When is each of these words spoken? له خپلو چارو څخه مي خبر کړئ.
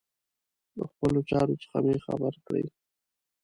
له 0.77 0.83
خپلو 0.91 1.19
چارو 1.29 1.55
څخه 1.63 1.77
مي 1.85 1.97
خبر 2.05 2.33
کړئ. 2.45 2.65